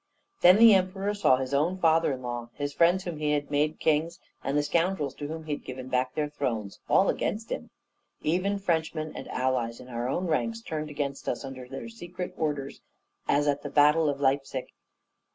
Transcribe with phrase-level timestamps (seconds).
[0.41, 3.79] Then the Emperor saw his own father in law, his friends whom he had made
[3.79, 7.69] kings, and the scoundrels to whom he had given back their thrones, all against him.
[8.23, 12.81] Even Frenchmen, and allies in our own ranks, turned against us under secret orders,
[13.27, 14.69] as at the battle of Leipsic.